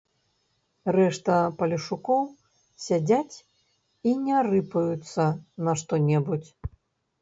[0.95, 2.23] Рэшта палешукоў
[2.87, 3.37] сядзяць
[4.09, 5.31] і не рыпаюцца
[5.67, 6.51] на што-небудзь.